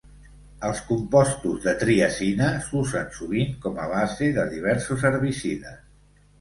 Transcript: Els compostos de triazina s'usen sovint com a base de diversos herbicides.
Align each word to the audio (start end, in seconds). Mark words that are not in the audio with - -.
Els 0.69 0.79
compostos 0.87 1.59
de 1.65 1.73
triazina 1.83 2.49
s'usen 2.69 3.13
sovint 3.19 3.55
com 3.69 3.79
a 3.87 3.89
base 3.95 4.33
de 4.41 4.49
diversos 4.59 5.07
herbicides. 5.13 5.81